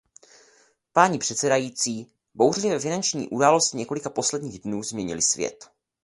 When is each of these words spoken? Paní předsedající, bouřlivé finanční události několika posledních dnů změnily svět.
Paní 0.93 1.19
předsedající, 1.19 2.11
bouřlivé 2.35 2.79
finanční 2.79 3.29
události 3.29 3.77
několika 3.77 4.09
posledních 4.09 4.59
dnů 4.59 4.83
změnily 4.83 5.21
svět. 5.21 5.69